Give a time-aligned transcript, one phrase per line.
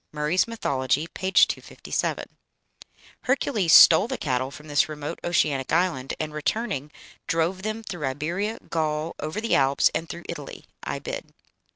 [0.11, 1.31] (Murray's "Mythology," p.
[1.31, 2.25] 257.)
[3.25, 6.91] Hercules stole the cattle from this remote oceanic island, and, returning
[7.27, 11.33] drove them "through Iberia, Gaul, over the Alps, and through Italy." (Ibid.)